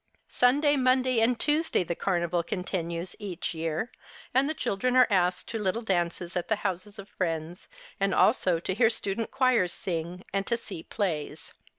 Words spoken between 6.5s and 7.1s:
houses of